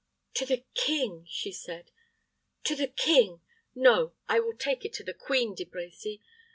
[0.33, 1.91] "To the king!" she said;
[2.63, 3.41] "to the king!
[3.75, 6.21] No, I will take it to the queen, De Brecy.